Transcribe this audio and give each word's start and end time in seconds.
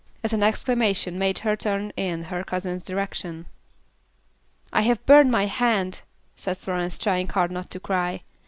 as 0.23 0.33
an 0.33 0.41
exclamation 0.41 1.19
made 1.19 1.37
her 1.45 1.55
turn 1.55 1.91
in 1.95 2.23
her 2.23 2.43
cousin's 2.43 2.83
direction. 2.83 3.45
"I 4.73 4.81
have 4.81 5.05
burned 5.05 5.29
my 5.29 5.45
hand," 5.45 6.01
said 6.35 6.57
Florence, 6.57 6.97
trying 6.97 7.27
hard 7.27 7.51
not 7.51 7.69
to 7.69 7.79
cry. 7.79 8.23